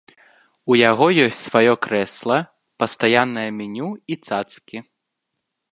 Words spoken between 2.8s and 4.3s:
пастаяннае меню і